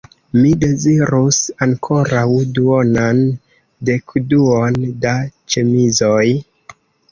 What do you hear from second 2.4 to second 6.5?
duonan dekduon da ĉemizoj.